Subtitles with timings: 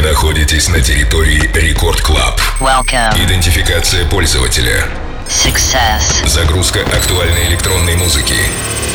[0.00, 2.40] Вы находитесь на территории Рекорд Клаб.
[3.22, 4.88] Идентификация пользователя.
[5.28, 6.26] Success.
[6.26, 8.34] Загрузка актуальной электронной музыки.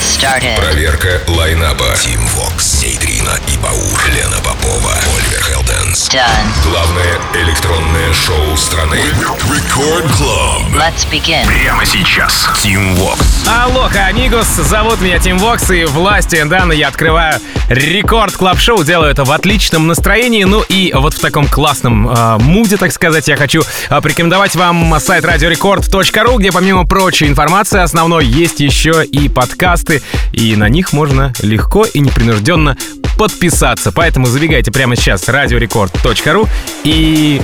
[0.01, 0.57] Started.
[0.57, 1.95] Проверка лайнапа.
[2.33, 6.07] Вокс, Нейтрина и Баур, Лена Попова, Оливер Хелденс.
[6.09, 6.69] Done.
[6.69, 8.99] Главное электронное шоу страны.
[9.51, 10.61] Рекорд Клаб.
[10.71, 11.47] Let's begin.
[11.47, 12.47] Прямо сейчас.
[12.61, 13.47] Тим Вокс.
[13.47, 19.09] Алоха, amigos, зовут меня Тим Вокс, и власти Дана я открываю рекорд клаб шоу делаю
[19.09, 23.27] это в отличном настроении, ну и вот в таком классном э, mood е, так сказать,
[23.27, 29.27] я хочу э, порекомендовать вам сайт радиорекорд.ру, где помимо прочей информации основной есть еще и
[29.27, 30.03] подкасты,
[30.33, 32.77] и на них можно легко и непринужденно
[33.17, 33.54] подписаться.
[33.93, 36.47] Поэтому забегайте прямо сейчас радиорекорд.ру
[36.83, 37.41] и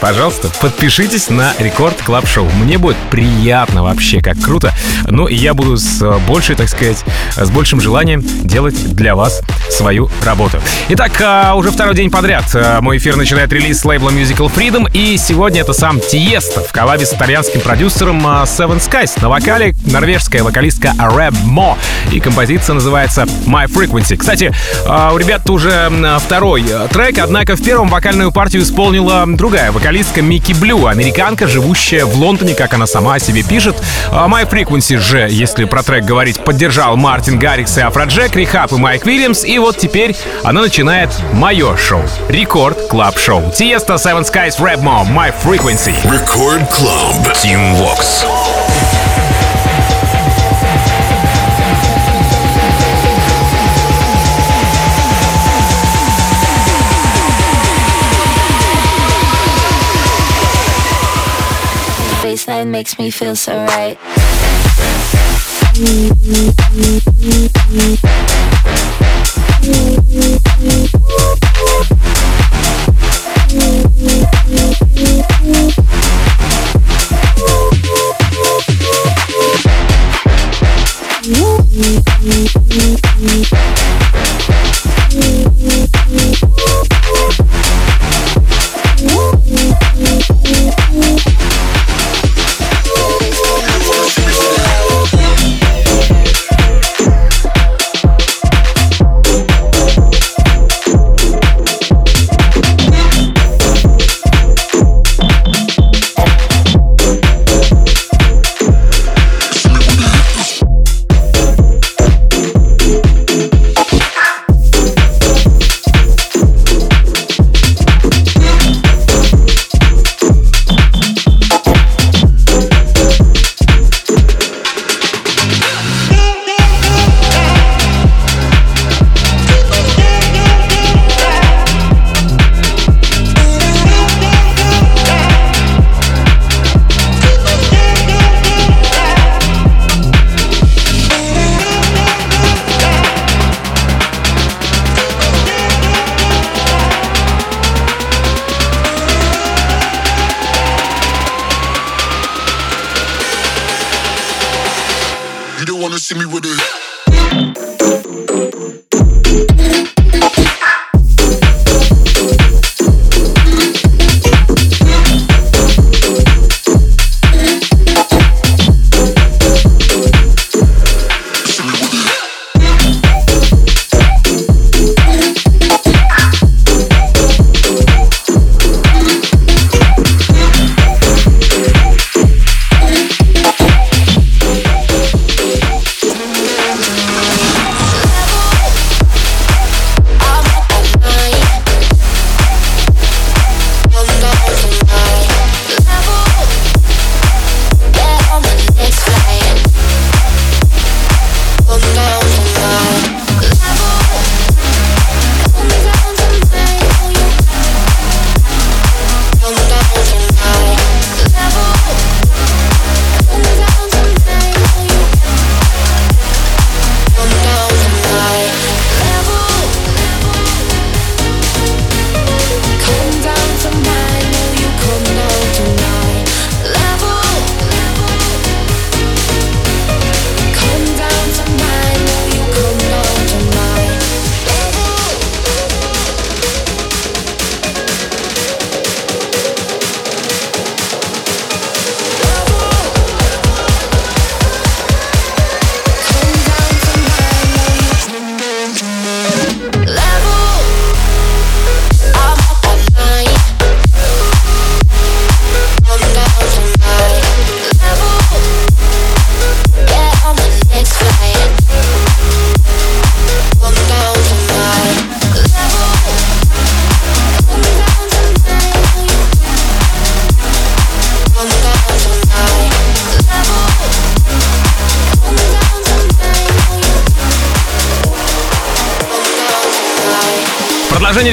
[0.00, 2.48] Пожалуйста, подпишитесь на Рекорд Клаб Шоу.
[2.50, 4.72] Мне будет приятно вообще, как круто.
[5.08, 7.04] Ну и я буду с большей, так сказать,
[7.36, 10.60] с большим желанием делать для вас свою работу.
[10.88, 14.88] Итак, а, уже второй день подряд а, мой эфир начинает релиз с лейбла Musical Freedom,
[14.92, 19.20] и сегодня это сам Тиеста в коллабе с итальянским продюсером а, Seven Skies.
[19.20, 21.76] На вокале норвежская вокалистка Reb Mo,
[22.12, 24.16] и композиция называется My Frequency.
[24.16, 24.54] Кстати,
[24.86, 25.90] у ребят уже
[26.24, 32.04] второй трек, однако в первом вокальную партию исполнила другая вокалистка вокалистка Микки Блю, американка, живущая
[32.04, 33.76] в Лондоне, как она сама о себе пишет.
[34.10, 38.76] А My Frequency же, если про трек говорить, поддержал Мартин Гаррикс и Афроджек, Rehab и
[38.76, 42.02] Майк Уильямс, и вот теперь она начинает мое шоу.
[42.28, 43.50] Рекорд Клаб Шоу.
[43.50, 45.94] Tiësto, Seven Skies, Mom, My Frequency.
[46.04, 47.32] Рекорд Клаб.
[47.42, 48.24] Тим Вокс.
[62.48, 63.98] Baseline makes me feel so right.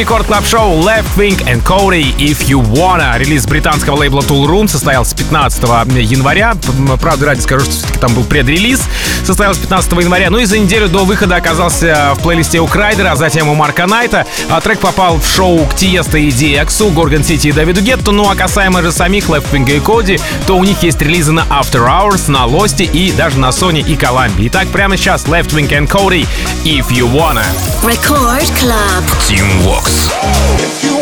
[0.06, 3.18] Рекорд Клаб Шоу Left Wing and Cody If You Wanna.
[3.18, 5.64] Релиз британского лейбла Toolroom состоялся 15
[6.00, 6.56] января.
[7.02, 8.84] Правда, ради скажу, что все-таки там был предрелиз.
[9.24, 10.30] Состоялся 15 января.
[10.30, 13.88] Ну и за неделю до выхода оказался в плейлисте у Крайдера, а затем у Марка
[13.88, 14.28] Найта.
[14.48, 18.12] А трек попал в шоу к Тиесто и Диэксу, Горгон Сити и Давиду Гетту.
[18.12, 21.46] Ну а касаемо же самих Left Wing и Cody, то у них есть релизы на
[21.50, 24.50] After Hours, на Lost'и и даже на Sony и Columbia.
[24.50, 26.28] Итак, прямо сейчас Left Wing and Cody
[26.64, 27.46] If You Wanna.
[27.82, 29.04] Record Club.
[29.28, 29.95] Team Vox.
[29.98, 30.95] If you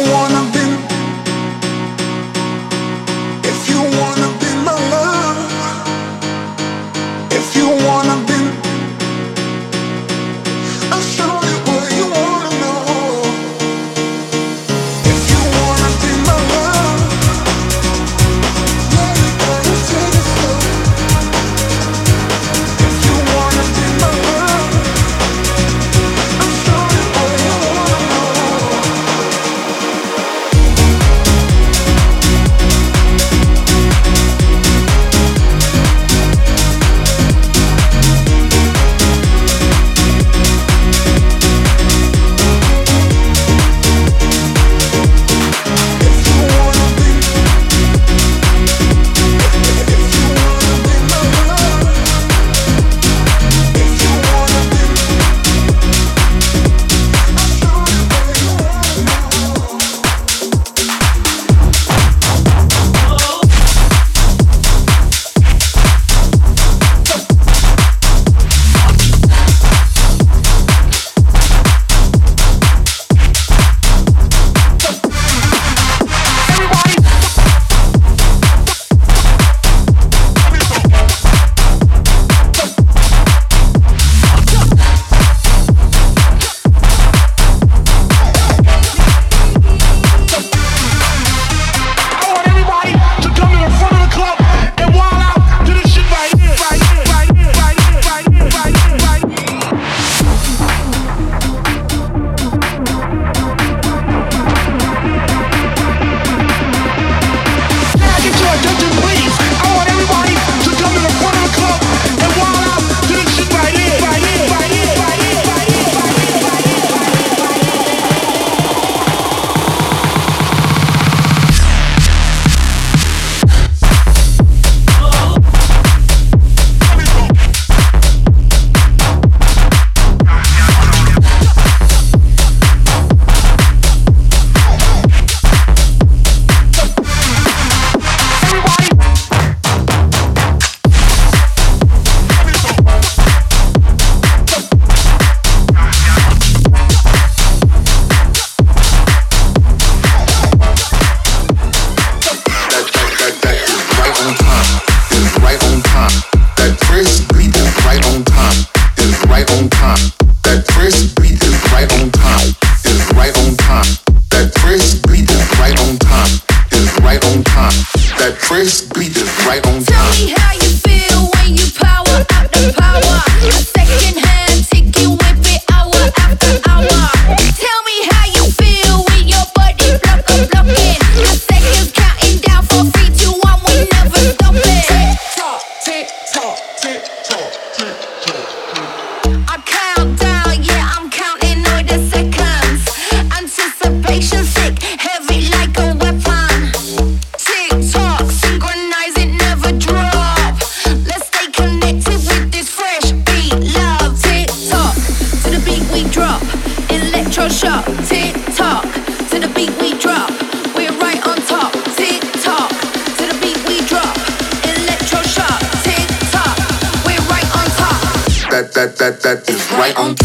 [219.84, 220.23] right on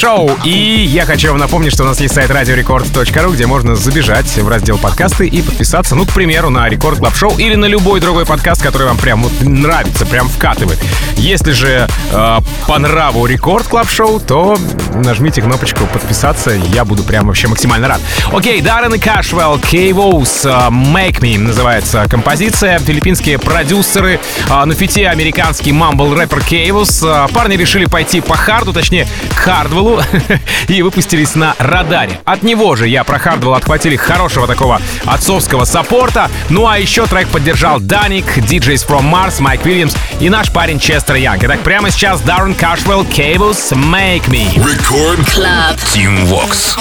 [0.00, 0.30] Шоу.
[0.44, 0.48] И
[0.88, 4.78] я хочу вам напомнить, что у нас есть сайт radiorecord.ru, где можно забежать в раздел
[4.78, 8.62] подкасты и подписаться, ну, к примеру, на Рекорд Клаб Шоу или на любой другой подкаст,
[8.62, 10.78] который вам прям вот нравится, прям вкатывает.
[11.16, 14.56] Если же э, по нраву Рекорд Клаб Шоу, то
[14.94, 18.00] нажмите кнопочку подписаться, я буду прям вообще максимально рад.
[18.32, 22.78] Окей, Даррен и Кашвелл, Kevus, э, Make Me называется композиция.
[22.78, 27.04] Филиппинские продюсеры, э, на фите американский mumble рэпер Кейвус.
[27.34, 29.89] Парни решили пойти по харду, точнее, к Хардвеллу,
[30.68, 32.20] и выпустились на радаре.
[32.24, 36.30] От него же я про Хардвелл отхватили хорошего такого отцовского саппорта.
[36.48, 41.16] Ну а еще трек поддержал Даник, DJs from Mars, Майк Уильямс и наш парень Честер
[41.16, 41.42] Янг.
[41.44, 44.52] Итак, прямо сейчас Даррен Кашвелл, Кейвус, Make Me.
[44.54, 45.76] Record Club.
[45.92, 46.76] Tim Vox.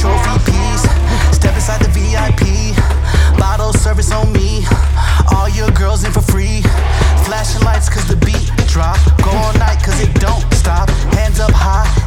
[0.00, 0.88] trophy piece.
[1.34, 2.76] Step inside the VIP.
[3.38, 4.64] Bottle service on me.
[5.34, 6.62] All your girls in for free.
[7.24, 8.98] Flashing lights cause the beat drop.
[9.22, 10.88] Go all night cause it don't stop.
[11.14, 11.99] Hands up high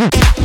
[0.00, 0.37] Mm-hmm.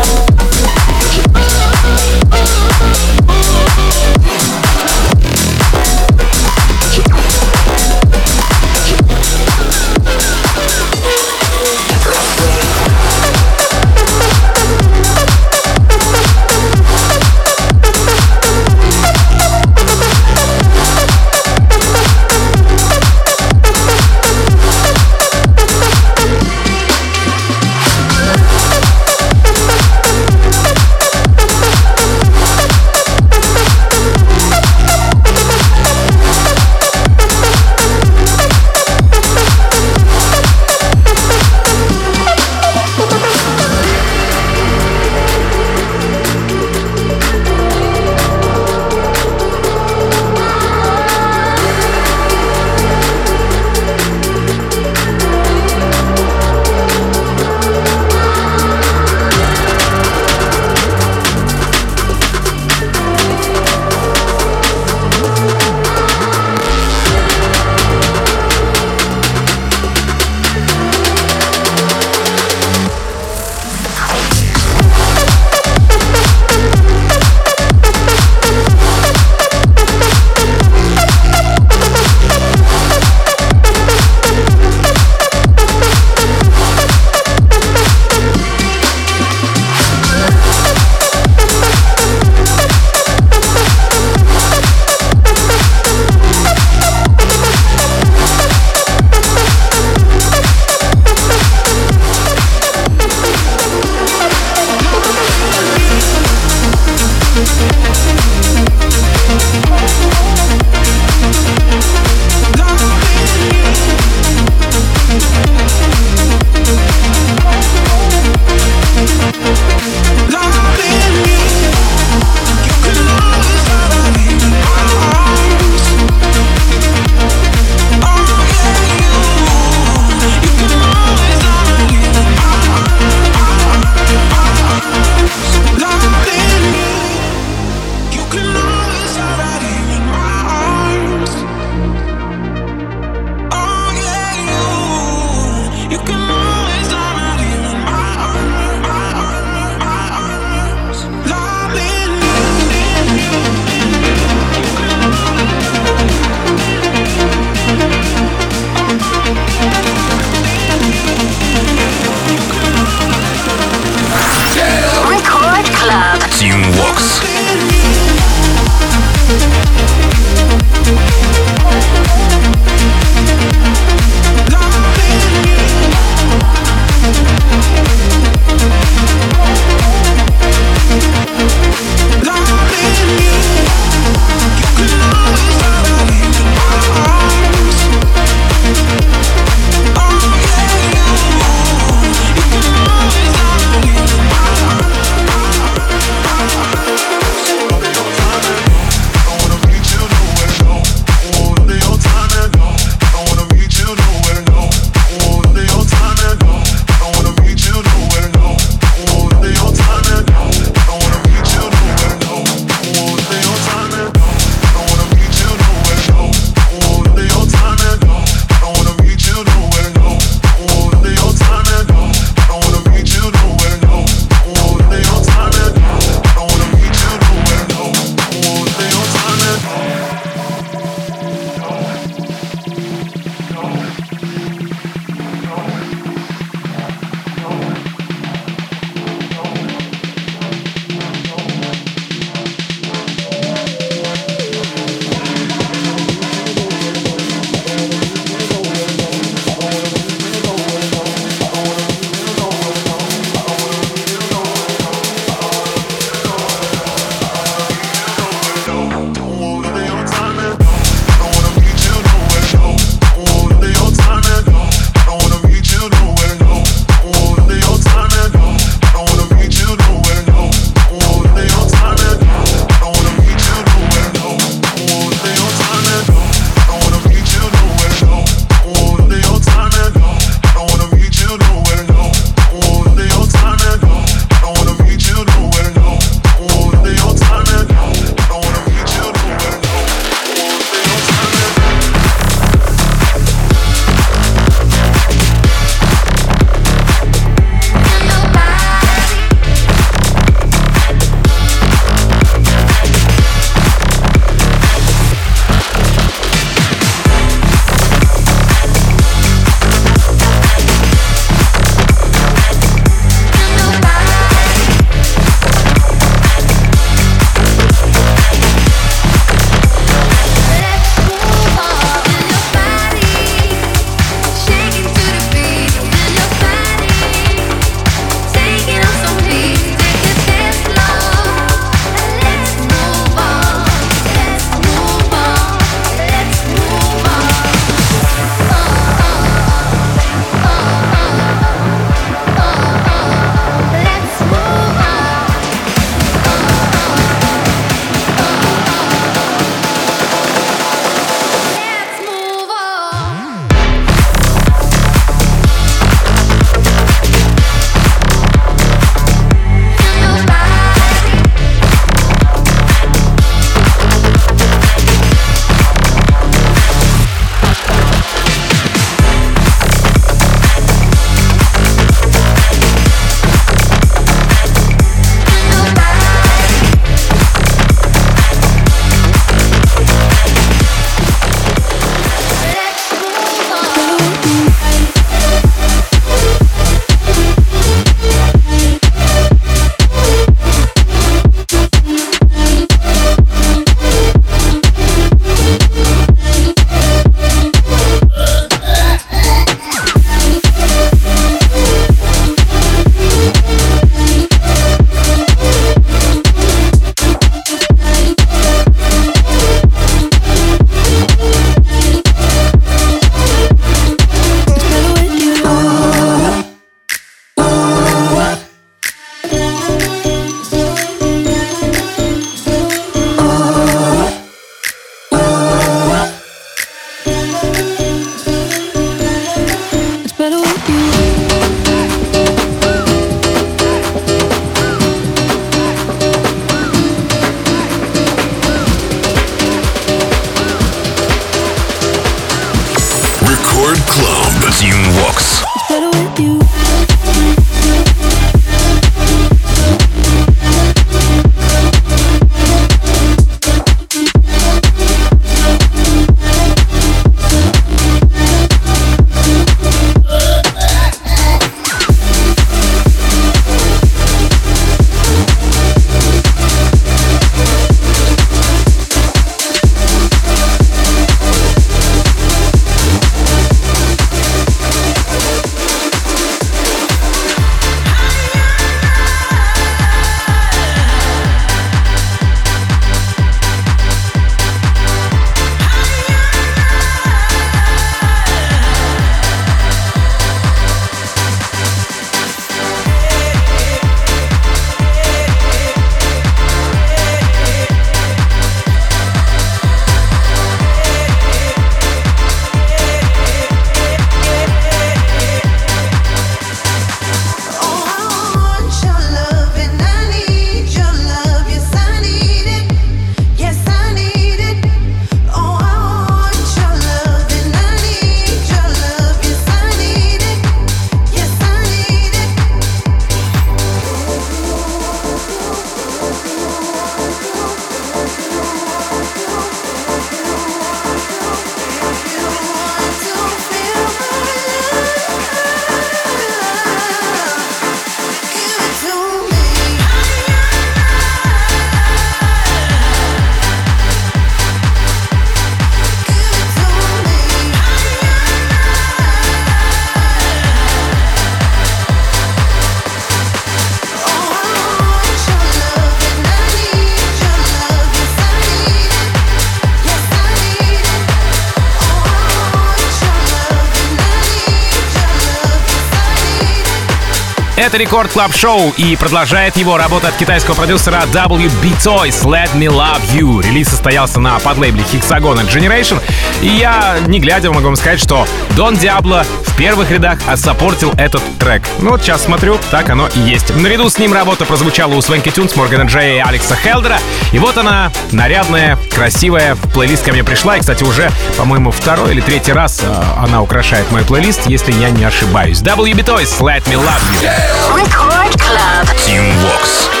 [567.71, 572.67] Это Record Club Show и продолжает его работа от китайского продюсера WB Toys Let Me
[572.67, 573.41] Love You.
[573.41, 576.01] Релиз состоялся на подлейбле Hexagon Generation.
[576.41, 581.21] И я, не глядя, могу вам сказать, что Дон Диабло в первых рядах отсаппортил этот
[581.39, 581.61] трек.
[581.79, 583.55] Ну вот сейчас смотрю, так оно и есть.
[583.55, 586.99] Наряду с ним работа прозвучала у Swanky Tunes, Моргана Джея и Алекса Хелдера.
[587.31, 590.57] И вот она, нарядная, красивая, в плейлист ко мне пришла.
[590.57, 594.89] И, кстати, уже, по-моему, второй или третий раз э, она украшает мой плейлист, если я
[594.89, 595.59] не ошибаюсь.
[595.59, 597.60] WB Toys Let Me Love You.
[597.69, 598.87] Record Club.
[598.97, 600.00] Tim Vox.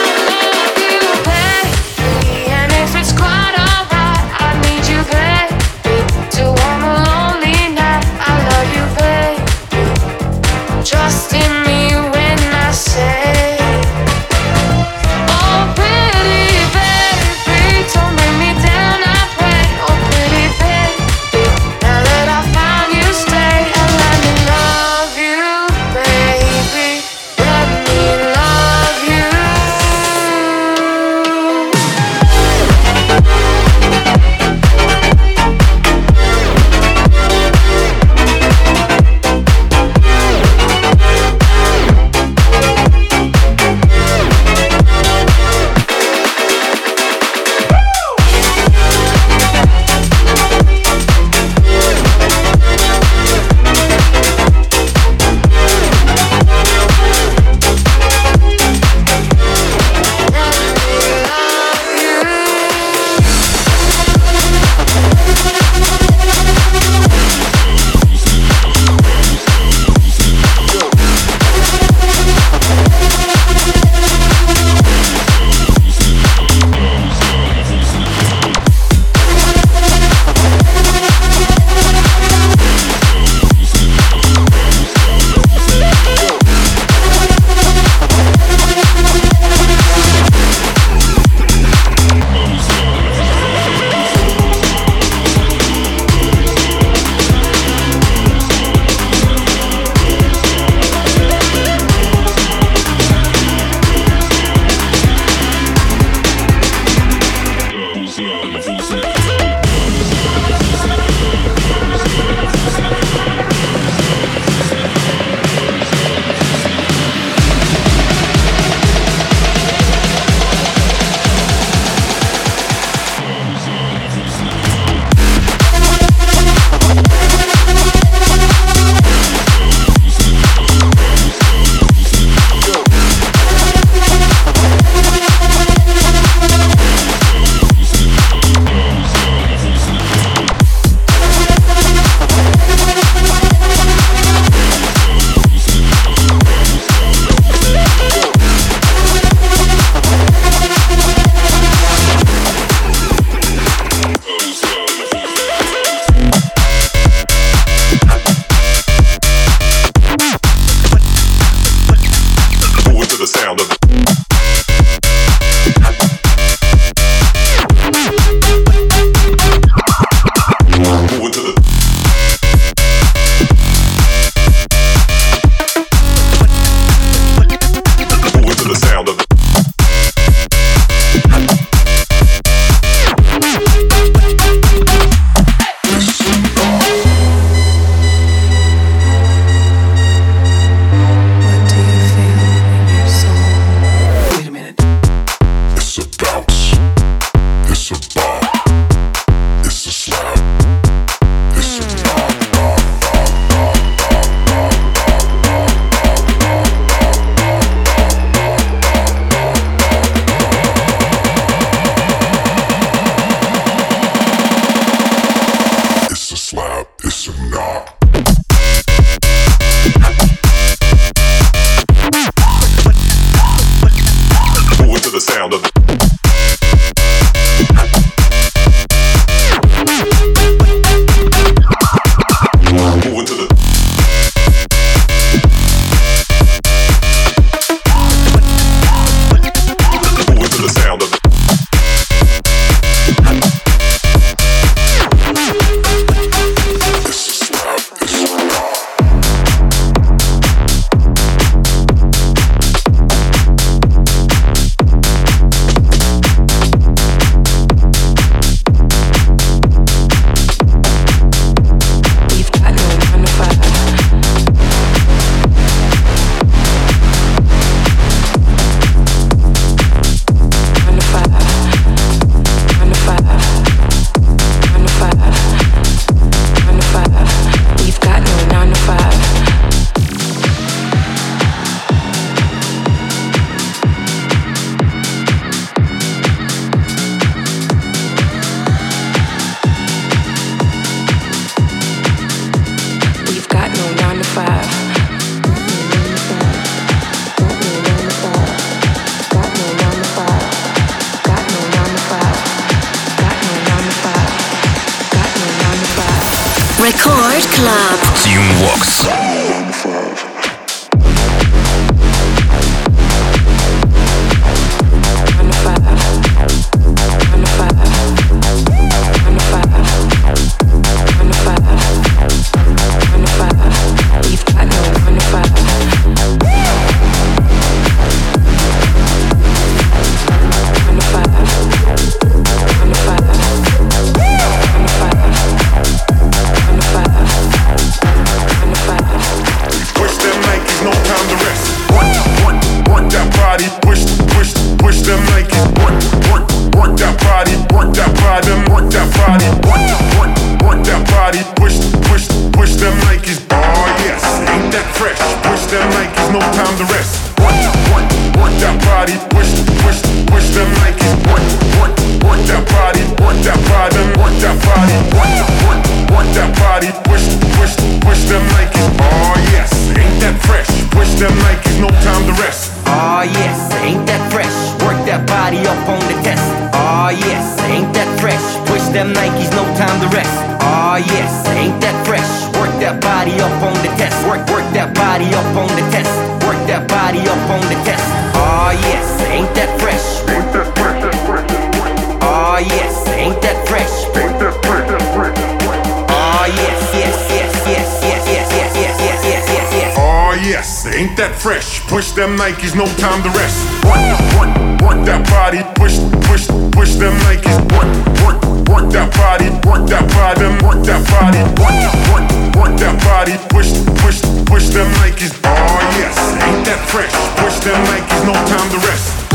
[401.41, 401.81] fresh.
[401.87, 403.57] Push them Nikes, no time to rest.
[403.83, 403.97] Work,
[404.37, 405.65] work, work that body.
[405.75, 405.97] Push,
[406.29, 407.57] push, push them Nikes.
[407.73, 407.89] Work,
[408.21, 408.37] work,
[408.69, 409.49] work that body.
[409.65, 410.45] Work that body.
[410.61, 411.41] Work that body.
[411.57, 411.77] Work,
[412.13, 412.25] work,
[412.55, 413.35] work that body.
[413.49, 415.33] Push, push, push them Nikes.
[415.43, 417.13] Oh yes, ain't that fresh?
[417.41, 419.20] Push them Nikes, no time to rest.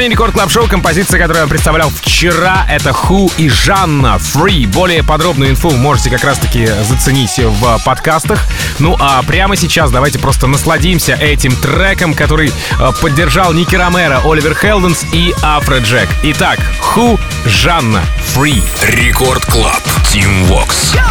[0.00, 0.66] продолжение Record Club Show.
[0.66, 4.66] Композиция, которую я представлял вчера, это Ху и Жанна Free.
[4.66, 8.46] Более подробную инфу можете как раз-таки заценить в подкастах.
[8.78, 14.54] Ну а прямо сейчас давайте просто насладимся этим треком, который э, поддержал Ники Ромеро, Оливер
[14.54, 16.08] Хелденс и Afrojack.
[16.22, 18.02] Итак, Ху, Жанна
[18.34, 18.62] Free.
[18.82, 19.82] Record Club.
[20.10, 20.94] Тим Вокс.
[20.94, 21.09] Рекорд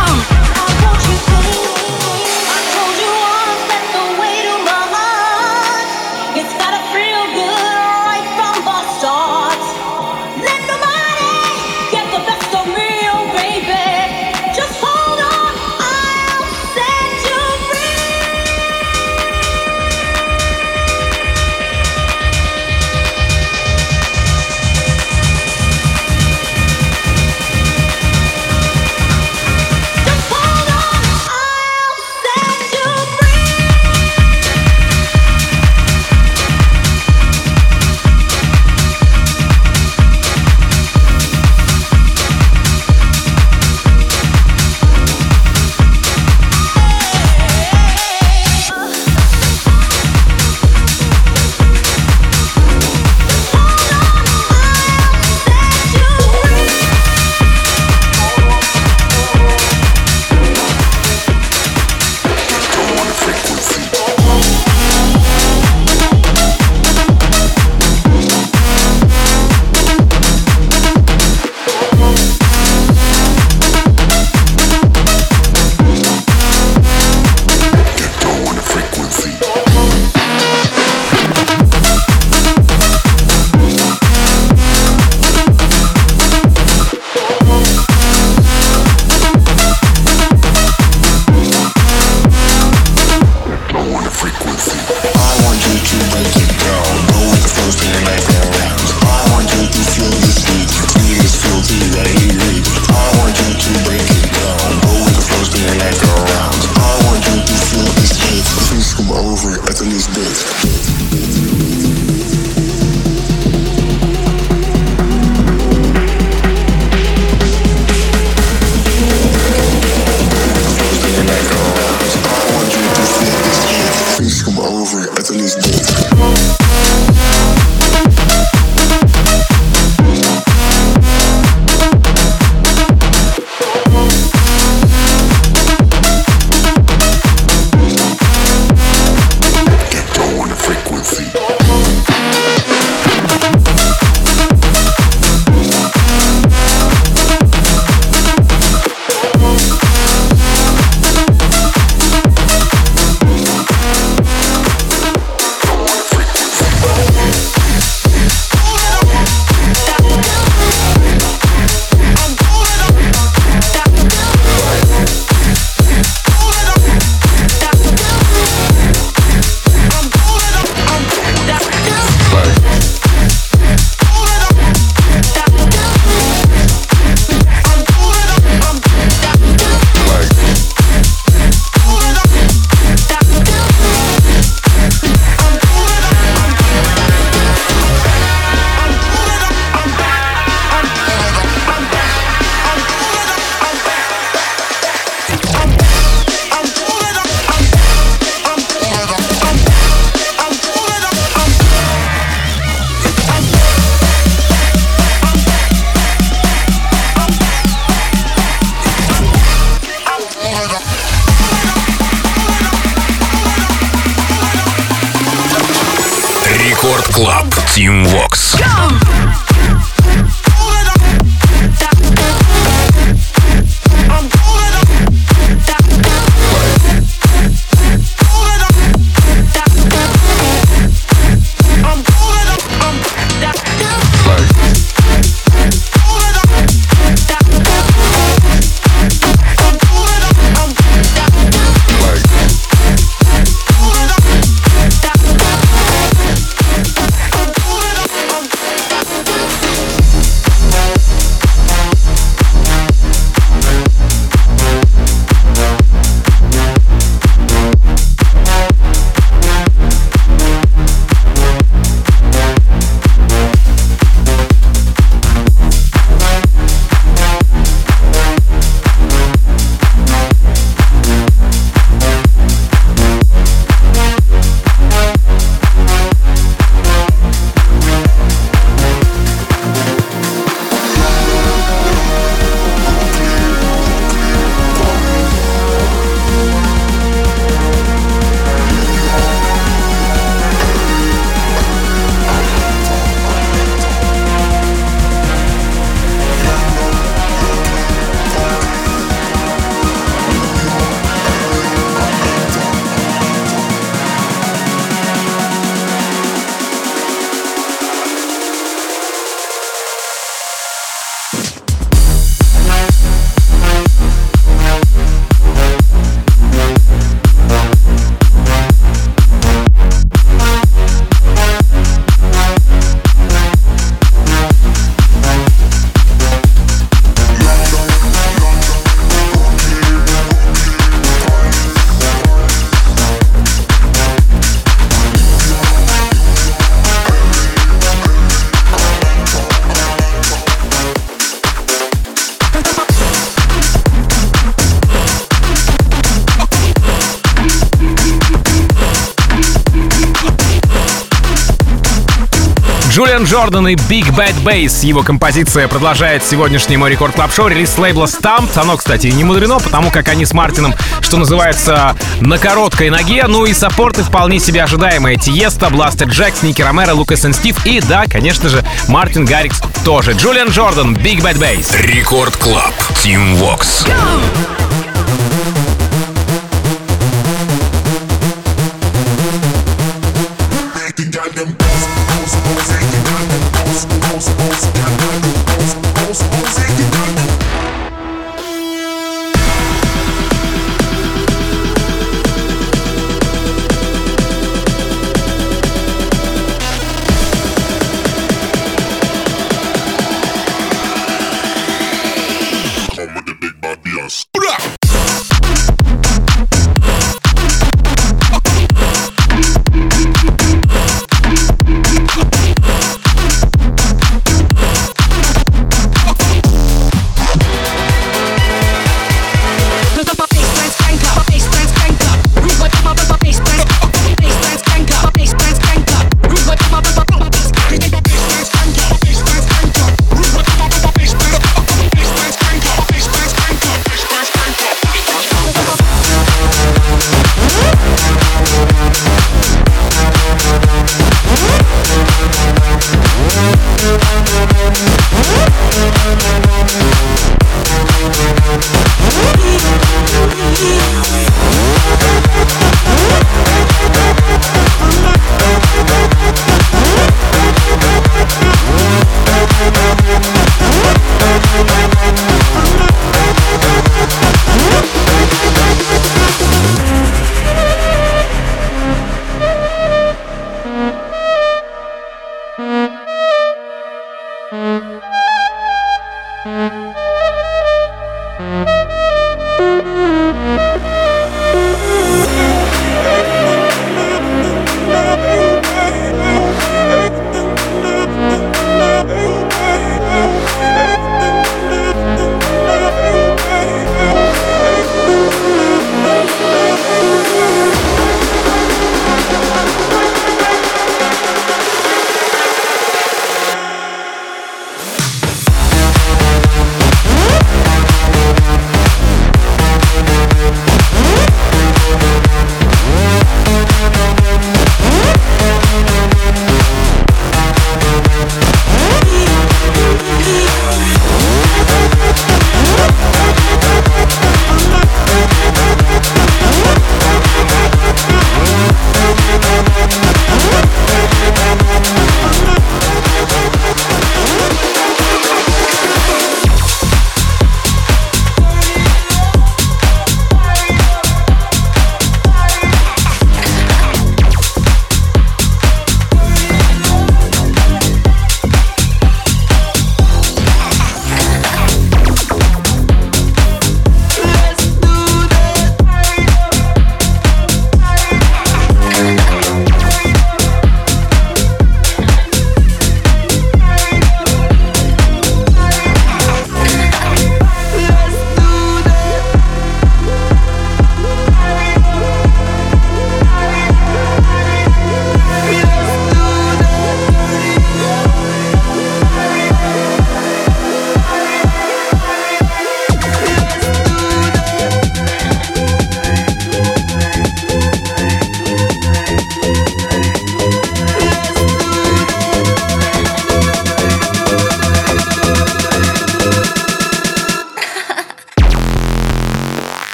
[353.30, 354.84] Джордан и Big Bad Bass.
[354.84, 358.57] Его композиция продолжает сегодняшний мой Record Club Show релиз лейбла STMPD.
[358.59, 363.25] Оно, кстати, не мудрено, потому как они с Мартином, что называется, на короткой ноге.
[363.27, 365.17] Ну и саппорты вполне себе ожидаемые.
[365.18, 367.63] Tiësto, Blasterjaxx, Ники Ромеро, Лукас и Стив.
[367.67, 370.13] И да, конечно же, Мартин Гаррикс тоже.
[370.13, 371.80] Джулиан Джордан, Big Bad Bass.
[371.80, 372.74] Record Club.
[373.03, 373.86] Тим Вокс.
[373.86, 374.09] Club.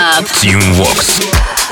[0.00, 0.24] Club.
[0.40, 1.69] Tune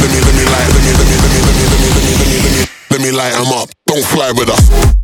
[0.00, 0.68] Let me let me light.
[0.74, 3.00] Let me let me let me let me let me let me let me let
[3.00, 3.68] me light 'em up.
[3.86, 4.97] Don't fly with us.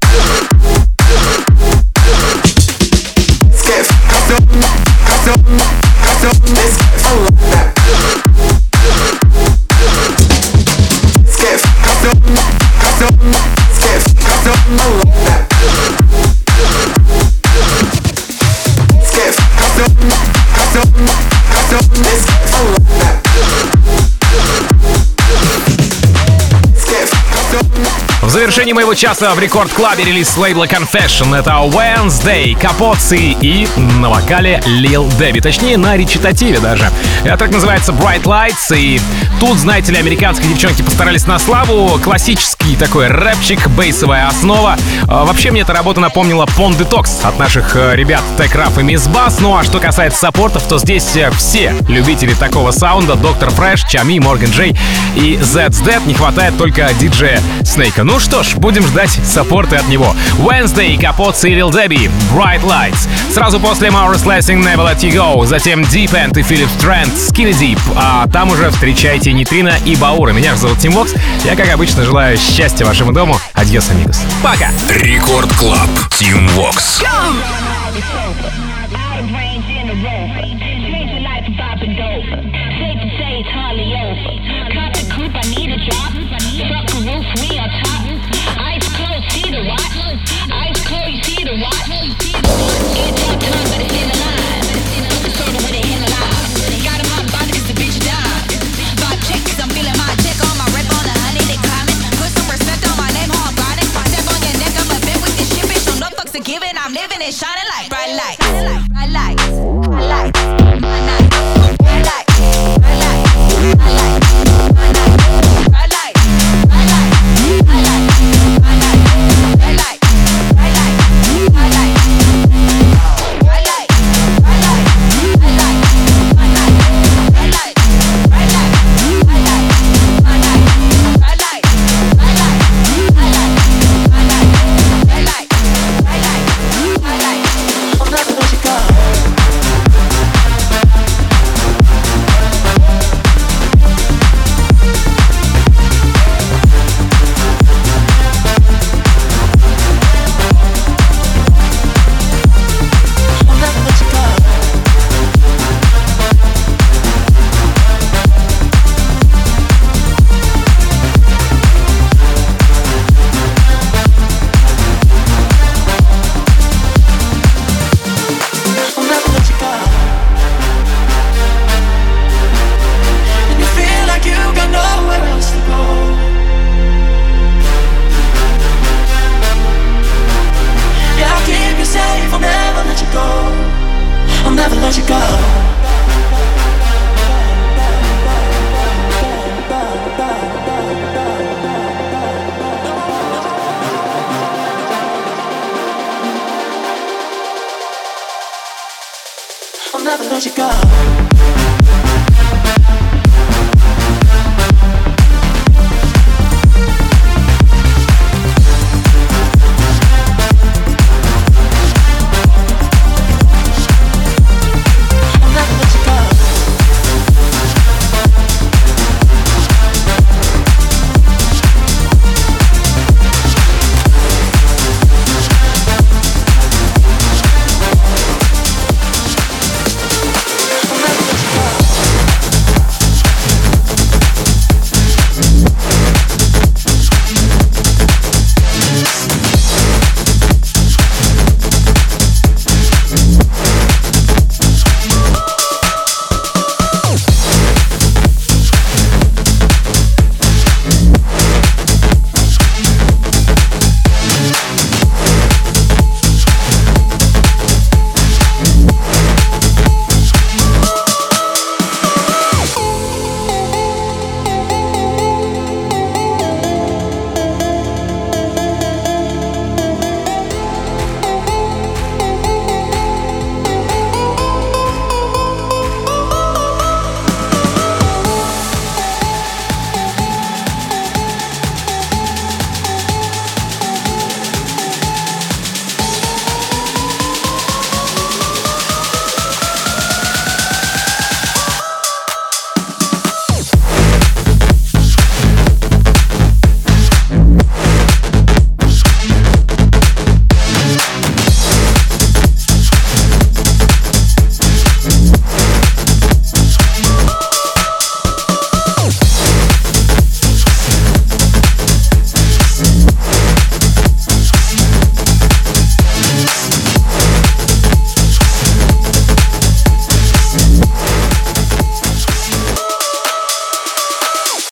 [28.54, 31.36] Завершении моего часа в рекорд-клабе релиз лейбла Confession.
[31.36, 33.66] Это Wednesday, Капоци и
[34.00, 35.40] на вокале Lil Debbie.
[35.40, 36.88] Точнее, на речитативе даже.
[37.24, 38.76] Это так называется Bright Lights.
[38.76, 39.00] И
[39.40, 41.98] тут, знаете ли, американские девчонки постарались на славу.
[41.98, 44.76] Классический такой рэпчик, бейсовая основа.
[45.08, 48.84] А, Вообще мне эта работа напомнила Pond Detox от наших э, ребят Tech Rap и
[48.84, 49.38] Miss Bass.
[49.40, 53.16] Ну а что касается саппортов, то здесь э, все любители такого саунда.
[53.16, 54.76] Доктор Фрэш, Чами, Морган Джей
[55.16, 56.06] и Zeds Dead.
[56.06, 58.04] Не хватает только диджея Снейка.
[58.04, 60.14] Ну что ж, будем ждать саппорты от него.
[60.38, 63.08] Wednesday, Капот и Lil Debbie, Bright Lights.
[63.32, 65.46] Сразу после Maurice Lessing, Never Let You Go.
[65.46, 67.80] Затем Deep End и Philip Trent, Skinny Deep.
[67.96, 70.32] А там уже встречайте Нитрина и Баура.
[70.32, 71.14] Меня же зовут Тим Вокс.
[71.44, 73.38] Я, как обычно, желаю счастья вашему дому.
[73.54, 74.20] Adiós, amigos.
[74.42, 74.70] Пока!
[74.90, 75.88] Record Club.
[76.10, 77.02] Тим Вокс.
[77.02, 78.63] I'm